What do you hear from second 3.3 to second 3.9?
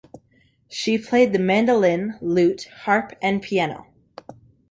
piano.